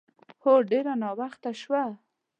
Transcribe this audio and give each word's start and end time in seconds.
هو، 0.43 0.53
ډېر 0.69 0.85
ناوخته 1.01 1.51
شوه. 1.61 1.83